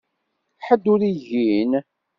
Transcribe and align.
Ḥedd 0.67 0.83
ur 0.93 0.99
igin. 1.11 1.71